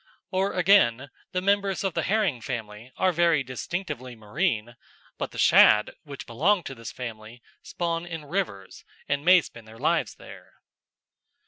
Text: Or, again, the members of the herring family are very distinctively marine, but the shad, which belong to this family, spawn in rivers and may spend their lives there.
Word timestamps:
Or, 0.31 0.53
again, 0.53 1.11
the 1.31 1.43
members 1.43 1.83
of 1.83 1.93
the 1.93 2.01
herring 2.01 2.41
family 2.41 2.91
are 2.97 3.11
very 3.11 3.43
distinctively 3.43 4.15
marine, 4.15 4.75
but 5.19 5.29
the 5.29 5.37
shad, 5.37 5.91
which 6.01 6.25
belong 6.25 6.63
to 6.63 6.73
this 6.73 6.91
family, 6.91 7.43
spawn 7.61 8.07
in 8.07 8.25
rivers 8.25 8.83
and 9.07 9.23
may 9.23 9.41
spend 9.41 9.67
their 9.67 9.77
lives 9.77 10.15
there. 10.15 10.53